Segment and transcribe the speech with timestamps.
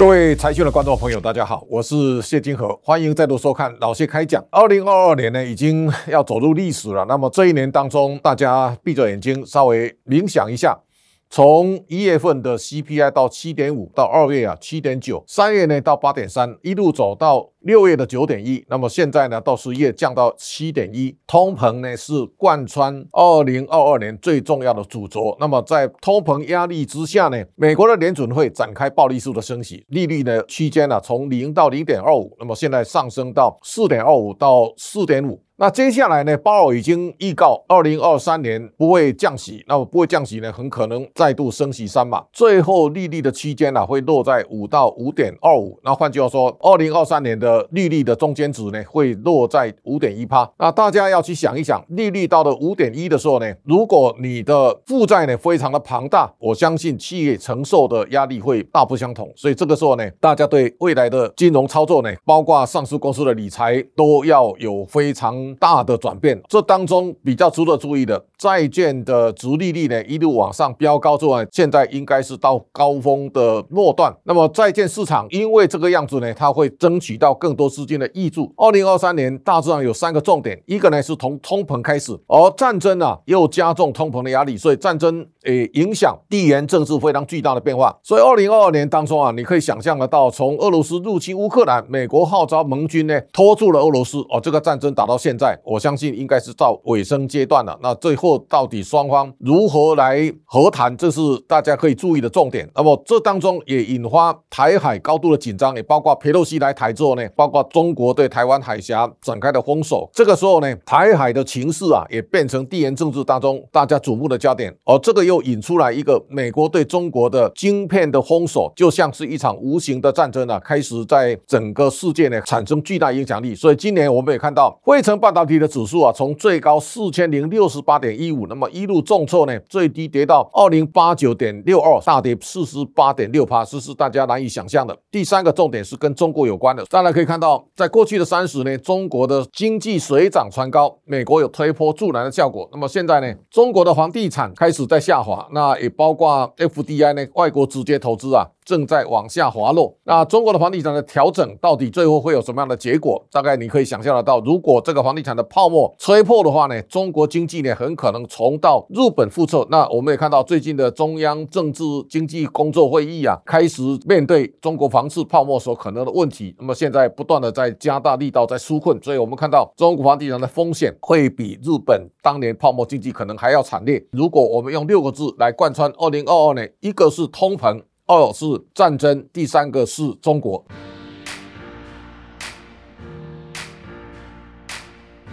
[0.00, 4.42] 各位财讯的观众朋友，大家好，我是谢金河，欢迎再度收看老谢开讲。
[4.50, 7.04] 二零二二年呢，已经要走入历史了。
[7.06, 10.80] 那么这一年当中，大家闭着眼睛稍微冥想一下。
[11.28, 25.36] 从一月份的 CPI 到七点五，到二月啊七点九，三月呢到八点三，一路走到六月的九点一，那么现在呢到十月降到七点一，通膨呢是贯穿二零二二年最重要的主轴。
[25.38, 35.42] 那么在通膨压力之下呢，美国的联准会展开暴力式的升息，利率呢区间呢从零到零点二五，那么现在上升到四点二五到四点五。
[35.60, 36.34] 那接下来呢？
[36.38, 45.78] 鲍尔已经预告，二零二三年不会降息，那么不会降息呢，很可能再度升息三码，最后利率的区间呢会落在五到五点二五。
[45.84, 50.48] 那换句话说，二零二三年的呃利率的中间值呢会落在五点一趴。
[50.58, 59.30] 那大家要去想一想，利率到了五点一的时候呢，如果你的负债呢非常的庞大，我相信企业承受的压力会大不相同。
[59.34, 65.30] 所以这个时候呢，大家对未来的金融操作呢，包括上市公司的理财，都要有非常。
[65.58, 74.14] 大的转变，这当中比较值得注意的，债券的值利率呢一路往上飙高之外，现在应该是到高峰的末段。
[74.24, 78.54] 那么债券市场因为这个样子呢，它会争取到更多资金的挹注。
[78.56, 87.98] 二零二三年大致上有三个重点，一个呢是从通膨开始，而战争啊又加重通膨的压力，所以战争诶影响地缘政治非常巨大的变化。
[88.04, 95.36] 所以二零二二年当中啊，你可以想象得到，从俄罗斯入侵乌克兰，美国号召盟军呢拖住了俄罗斯，哦，这个战争打到现。
[95.40, 97.74] 在，我相信应该是到尾声阶段了。
[97.80, 102.68] 那最后到底双方如何来和谈，这是大家可以注意的重点。
[102.74, 110.08] 那么这当中也引发台海高度的紧张，也包括佩洛西来台之后呢，包括中国对台湾海峡展开的封锁。
[110.12, 114.70] 这个时候呢，台海的情势啊，也变成地缘政治当中大家瞩目的焦点。
[114.84, 123.54] 而这个又引出来一个美国对中国的晶片的封锁，就像是一场无形的战争啊，开始在整个世界呢产生巨大影响力。
[123.54, 125.30] 所以今年我们也看到汇成半。
[125.30, 134.98] 导体的指数啊，从最高四千零六十八点一五，那么一路重挫呢，最低跌到二零八九点六二，大跌四十八点六八，这是大家难以想象的。
[135.08, 142.66] 第三个重点是跟中国有关的，大家可以可以看到，在过去的三十年，中国的经济水涨船高，美国有推波助澜的效果。
[142.72, 148.46] 那么现在呢，中国的房地产开始在下滑，那也包括 FDI 呢，外国直接投资啊。
[148.70, 149.92] 正在往下滑落。
[150.04, 153.20] 那中国的房地产的调整到底最后会有什么样的结果？
[153.32, 159.66] 大概你可以想象得到，如果这个房地产的泡沫吹破的话呢，中国经济呢很可能重蹈日本覆辙。
[159.72, 166.54] 那我们也看到最近的中央政治经济工作会议啊，开始面对中国房市泡沫所可能的问题。
[166.60, 168.96] 那么现在不断的在加大力道，在纾困。
[169.02, 174.00] 所以我们看到中国房地产的风险会比日本当年泡沫经济可能还要惨烈。
[174.12, 177.82] 如果我们用六个字来贯穿二零二二年，一个是通膨。
[178.10, 178.44] 二是
[178.74, 180.64] 战争，第三个是中国。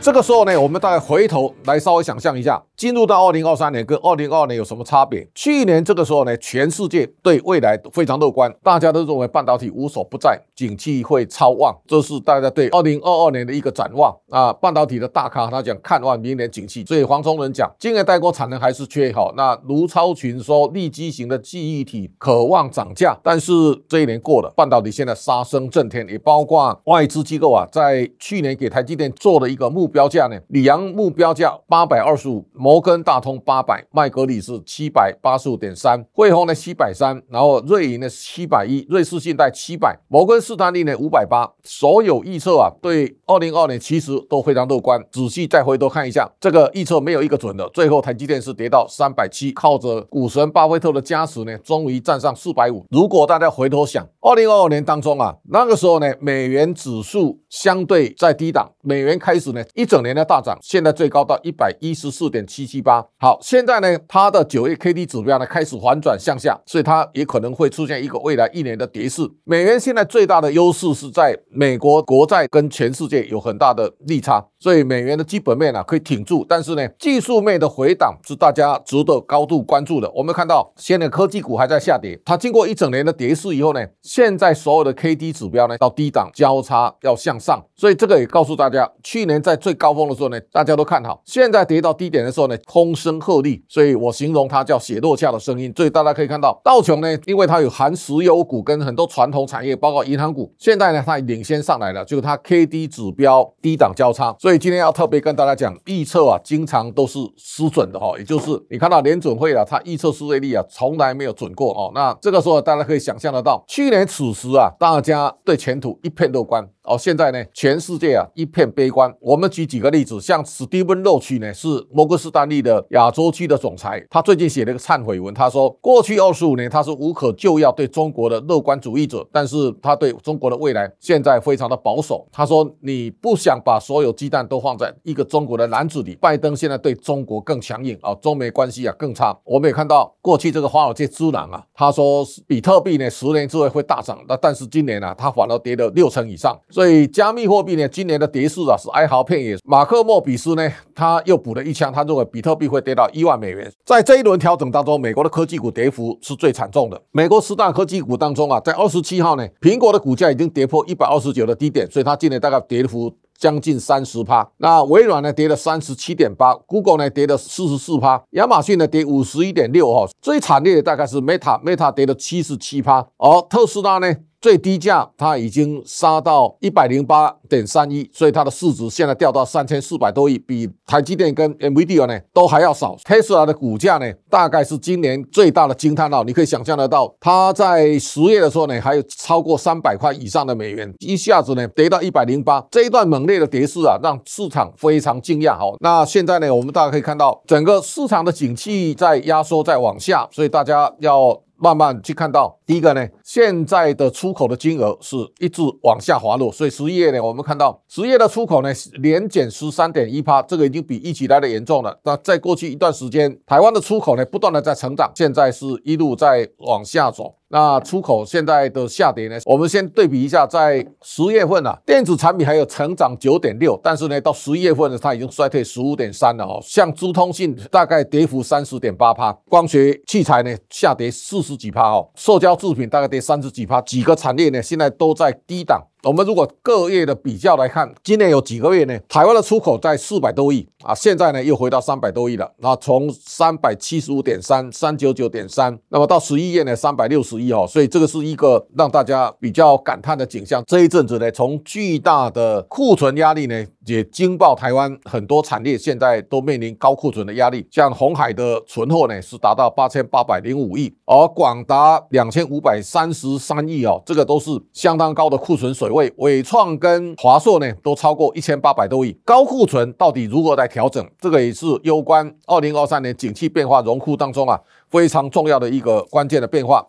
[0.07, 2.63] 这个时候呢，我们大概回头来稍微想象一下。
[2.77, 5.27] 进入到二零二三年跟二零二二年有什么差别？
[5.35, 14.53] 去年这个时候呢，全世界对未来非常乐观，大家都认为半导体无所不在，景气会超旺，这是大家对二零二二年的一个展望啊。
[14.53, 19.33] 半导体的大咖他讲看望明年景气，所以黄崇仁讲今年代工产能还是缺好。
[19.35, 23.51] 那卢超群说立基型的记忆体渴望涨价，但是
[23.89, 32.45] 这一年过了，半导体现在杀声震天，也包括外资机构啊，在去年给台积电做了一个目标标价呢，里昂目标价八百二十五。
[32.53, 45.03] 摩根大通八百，麦格里是七百八十五点三，汇丰呢七百三，然后瑞银呢七百一，瑞士信贷七百，摩根士丹利呢五百八，所有预测啊，对二零二年其实都非常乐观。
[45.11, 47.67] 仔细再回头看一下，这个预测没有一个准的。
[47.73, 52.85] 最后台积电是跌到三百七，靠着股神巴菲特的加持呢，终于站上四百五。
[52.91, 62.67] 如果大家回头想，二零二二年当中啊，那个时候呢，美元指数相对在低档，美元开始呢一整年的大涨，现在最高到一百一十四点七。
[62.67, 69.21] 七八好，现在呢，它的九月 K D 指标呢开始反转向下，所以它也可能会出现一个未来一年的跌势。
[69.45, 80.11] 美元现在最大的优势是在美国国债跟全世界有很大的利差，所以美元的基本面啊可以挺住，但是呢，技术面的回档是大家值得高度关注的。
[80.13, 91.21] 我们看到现在科技股还在下跌，它经过一整年的跌势以后呢，现在所有的 K D 指标呢到低档交叉要向上，所以这个也告诉大家，去年在最高峰的时候呢，大家都看好。
[91.25, 95.73] 现在跌到低点的时候呢，风声鹤唳，所以我形容它叫血落下的声音。
[95.75, 104.33] 所以大家可以看到，道琼呢，因为它有含石油股跟很多传统产业，包括银行股，现在呢它领先上来了，就是它 K D 指标低档交叉。
[104.39, 111.91] 所以今天要特别跟大家讲，预测啊，经常都是失准的哈，也就是你看到联准会啊，它预测失业率啊，从来没有准过哦。
[111.93, 116.65] 那这个时候大家可以想象得到，去年此时啊，大家对前途一片乐观。
[116.83, 119.13] 哦，现在呢，全世界啊一片悲观。
[119.19, 132.27] 我们举几个例子，像史蒂文·洛奇呢，是摩根士丹利的亚洲区的总裁，他最近写了一个忏悔文，他说，过去二十五年他是无可救药对中国的乐观主义者，但是他对中国的未来现在非常的保守。
[132.31, 136.15] 他说，你不想把所有鸡蛋都放在一个中国的篮子里。
[136.21, 139.35] 拜登现在对中国更强硬啊，中美关系啊更差。
[139.43, 146.55] 我们也看到过去这个华尔街之狼啊，他说比特币呢十年之内会大涨，那但是今年呢，它反而跌了六成以上。
[146.69, 149.46] 所以加密货币呢，今年的跌势啊是哀嚎遍野。
[149.63, 153.71] 马克莫比斯呢，他又补了一枪，他认为比特币会跌到一万美元。
[153.85, 157.01] 在这一轮调整当中，美国的科技股跌幅是最惨重的。
[157.11, 164.47] 美国十大科技股当中啊，在二十七号呢，苹果的股价已经跌破一百二十九的低点，所以它今年大概跌幅将近三十趴。
[164.57, 170.07] 那微软呢跌了三十七点八，Google 呢跌了四十四趴，亚马逊呢跌五十一点六哈。
[170.21, 174.15] 最惨烈的大概是 Meta，Meta 跌了七十七趴，而特斯拉呢？
[174.39, 182.95] 最低价它已经杀到一百零八点三亿，所以它的市值现在掉到三千四百多亿，比台积电跟 NVIDIA 呢都还要少。
[183.03, 186.23] Tesla 的股价呢，大概是今年最大的惊叹号。
[186.23, 192.63] 你可以想象得到，它在十月的时候呢，还有超过三百块以上的美元，一下子呢跌到一百零八。
[192.69, 195.57] 这一段猛烈的跌势啊，让市场非常惊讶。
[195.57, 201.41] 好，那现在呢，我们大家可以看到，整个市场的景气在压缩，在往下，所以大家要。
[201.57, 208.69] 慢慢去看到，第一个呢，现在的出口的金额是一直往下滑落，所以十一月呢，我们看到十月的出口呢
[209.01, 211.97] 连减十三点一趴，这个已经比一起来的严重了。
[212.03, 217.36] 那在过去一段时间，台湾的出口呢不断的在成长，现在是一路在往下走。
[217.49, 219.37] 那出口现在的下跌呢？
[219.45, 226.59] 我们先对比一下，在十月份啊，电子产品还有成长九点六，但是呢，到十一月份呢，它已经衰退十五点三了哦。
[226.61, 235.81] 像珠通信大概跌幅三十点八帕，光学器材呢下跌四十几趴哦，塑胶制品大概跌三十几趴，几个产业呢现在都在低档。
[236.03, 238.97] 我们如果各月的比较来看，今年有几个月呢？
[239.09, 242.49] 台湾的出口在四百多亿啊，现在呢又回到三百多亿了。
[242.59, 250.63] 那从三百七十五点三三九九点三，那么到十一月呢三百六十亿哦，所以这个是一个让大家比较感叹的景象。
[250.67, 253.65] 这一阵子呢，从巨大的库存压力呢。
[253.87, 257.65] 也惊爆台湾很多产业，现在都面临高库存的压力。
[257.71, 266.13] 像红海的存货呢，是达到八千八百零五亿，而广达两千五百三十三亿哦，这个都是相当高的库存水位。
[266.17, 269.17] 伟创跟华硕呢，都超过一千八百多亿。
[269.23, 271.03] 高库存到底如何来调整？
[271.19, 274.59] 这个也是攸关二零二三年景气变化融库当中啊
[274.89, 276.85] 非常重要的一个关键的变化。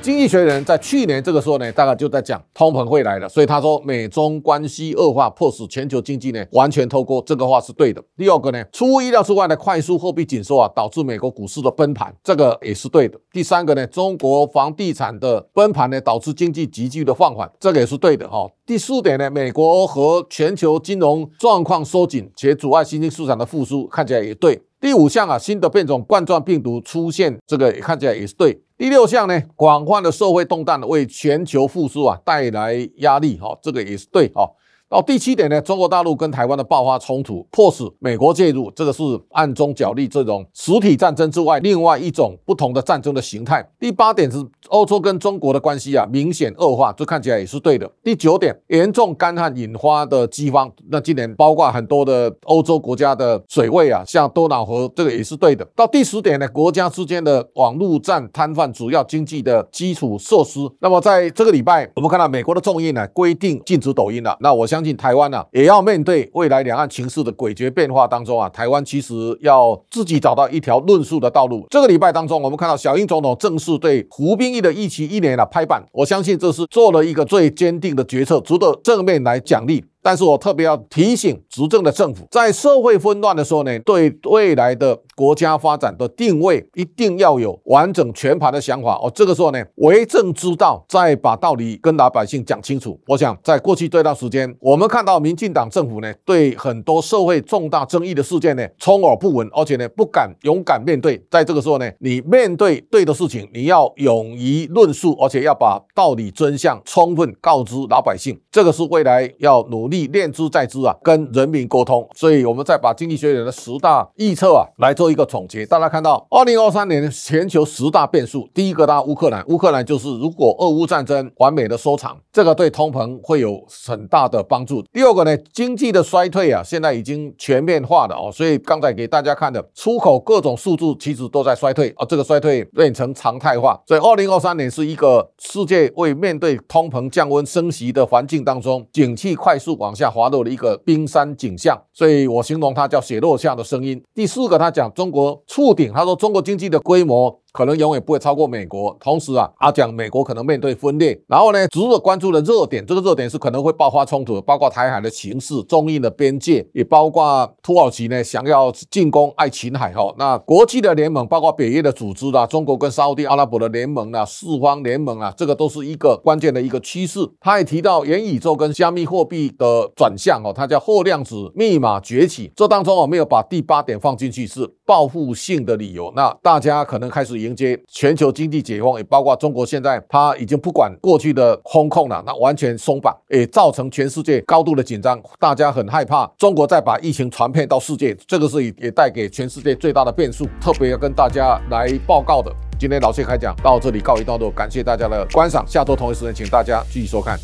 [0.00, 8.02] 经济学人在去年这个时候呢，大概就在讲通膨会来了，所以他说美中关系恶化，迫使全球经济呢完全脱钩，这个话是对的。
[8.16, 13.18] 第二个呢，出乎意料之外的快速货币紧缩啊，导致美国股市的崩盘，这个也是对的。
[13.32, 18.48] 第三个呢，中国房地产的崩盘呢，导致经济急剧的放缓，这个也是对的哈。
[18.64, 24.62] 第四点呢，美国和全球金融状况收紧，且阻碍新兴市场的复苏，看起来也对。
[24.80, 28.62] 第五项啊，新的变种冠状病毒出现，这个看起来也是对。
[28.76, 34.48] 第六项呢，广泛的社会动荡为全球复苏啊带来压力，哈，这个也是对，哈。
[34.90, 43.62] 到第七点呢，中国大陆跟台湾的爆发冲突，迫使美国介入，这个是暗中角力这种实体战争之外，另外一种不同的战争的形态。
[43.78, 47.90] 第八点是欧洲跟中国的关系啊明显恶化，这看起来也是对的。
[48.02, 55.62] 第九点，严重干旱引发的饥荒，那今年包括很多的欧洲国家的水位啊，像多瑙河，这个也是对的。
[55.76, 60.60] 到第十点呢，国家之间的网络战摊贩主要经济的基础设施。
[60.80, 64.77] 那么在这个礼拜，我们看到美国的众议呢规定禁止抖音了，那我相。
[64.78, 71.66] 相信台湾呢，也要面对未来两岸情势的诡谲变化当中啊，台湾其实要自己找到一条论述的道路。
[71.68, 79.84] 这个礼拜当中，我们看到小英总统正式对胡兵役的役期一年了拍板，我相信这是做了一个最坚定的决策，值得正面来奖励。
[80.02, 89.10] 但是我特别要提醒执政的政府，在社会纷乱的时候呢，对未来的国家发展的定位一定要有完整全盘的想法哦。
[89.14, 92.98] 这个时候呢，为政之道，再把道理跟老百姓讲清楚。
[93.06, 101.20] 我想，在过去这段时间，我们看到民进党政府呢，对很多社会重大争议的事件呢，充耳不闻，而且呢，不敢勇敢面对。
[101.30, 108.38] 在这个时候呢，你面对对的事情，你要勇于论述，而且要把道理真相充分告知老百姓。
[108.52, 112.08] 这个是未来要努力练之在之啊，跟人民沟通。
[112.14, 115.64] 所以，我们再把经济学人的十大预测啊，来做一个总结。
[115.66, 124.82] 大家看到，二零二三年全球十大变数，第一个大乌克兰，乌克兰就是如果俄乌战争完美的收场，这个对通膨会有很大的帮助。
[124.92, 133.80] 第二个呢，经济的衰退啊，现在已经全面化了哦，所以刚才给大家看的出口各种数字其实都在衰退啊，这个衰退变成常态化。
[133.86, 141.80] 所以，二零二三年是一个世界为面对通膨降温升息的环境当中，景气快速往下滑落的一个冰山景象。
[141.92, 144.02] 所以我形容它叫雪落下的声音。
[144.14, 147.40] 第四个，他讲中国触顶，他说中国经济的规模。
[147.58, 148.96] 可能永远不会超过美国。
[149.00, 151.20] 同时啊，阿讲美国可能面对分裂。
[151.26, 160.14] 然后呢，值得关注的热点，这个热点是可能会爆发冲突，包括台海的形势、中印的边界，也包括土耳其呢想要进攻爱琴海哈。
[160.16, 167.18] 那国际的联盟，包括北约的组织啦，中国跟沙特阿拉伯的联盟啦，四方联盟啊，这个都是一个关键的一个趋势。
[167.40, 172.52] 他也提到元宇宙跟加密货币的转向哦，它叫后量子密码崛起。
[172.54, 176.12] 这当中我没有把第八点放进去，是报复性的理由。
[176.14, 192.54] 那大家可能开始也迎接全球经济解封，也包括中国现在，它已经不管过去的风控了，那完全松绑，也造成全世界高度的紧张，大家很害怕中国再把疫情传遍到世界，这个是也带给全世界最大的变数，特别要跟大家来报告的。
[192.78, 197.36] 今天老谢开讲到这里告一段落，感谢大家的观赏，下周同一时间请大家继续收看。